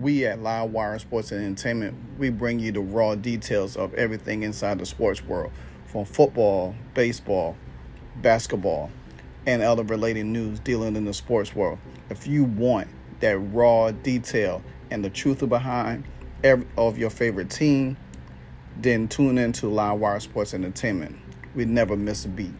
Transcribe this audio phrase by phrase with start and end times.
[0.00, 4.78] we at LiveWire Sports and Entertainment, we bring you the raw details of everything inside
[4.78, 5.50] the sports world,
[5.86, 7.56] from football, baseball,
[8.16, 8.90] basketball,
[9.46, 11.78] and other related news dealing in the sports world.
[12.10, 12.88] If you want
[13.20, 16.04] that raw detail and the truth behind
[16.44, 17.96] every, of your favorite team,
[18.76, 21.16] then tune in to LiveWire Sports Entertainment.
[21.54, 22.54] We never miss a beat.